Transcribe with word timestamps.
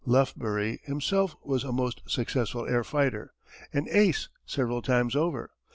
Lufbery 0.03 0.79
himself 0.81 1.35
was 1.43 1.63
a 1.63 1.71
most 1.71 2.01
successful 2.07 2.65
air 2.67 2.83
fighter 2.83 3.35
an 3.71 3.85
"ace" 3.91 4.29
several 4.47 4.81
times 4.81 5.15
over. 5.15 5.51